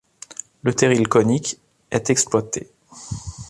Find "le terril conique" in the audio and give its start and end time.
0.63-1.59